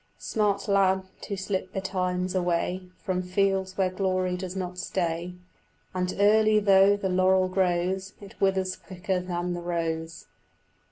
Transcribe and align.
Smart 0.17 0.67
lad, 0.67 1.03
to 1.21 1.37
slip 1.37 1.71
betimes 1.71 2.33
away 2.33 2.81
From 3.03 3.21
fields 3.21 3.77
where 3.77 3.91
glory 3.91 4.35
does 4.35 4.55
not 4.55 4.79
stay 4.79 5.35
And 5.93 6.15
early 6.17 6.57
though 6.57 6.97
the 6.97 7.07
laurel 7.07 7.47
grows 7.47 8.13
It 8.19 8.33
withers 8.41 8.75
quicker 8.75 9.19
than 9.19 9.53
the 9.53 9.61
rose. 9.61 10.25